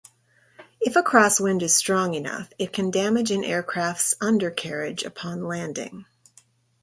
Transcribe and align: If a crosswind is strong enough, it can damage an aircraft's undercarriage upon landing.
If 0.79 0.95
a 0.95 1.03
crosswind 1.03 1.61
is 1.61 1.75
strong 1.75 2.15
enough, 2.15 2.51
it 2.57 2.73
can 2.73 2.89
damage 2.89 3.29
an 3.29 3.43
aircraft's 3.43 4.15
undercarriage 4.19 5.03
upon 5.03 5.43
landing. 5.43 6.05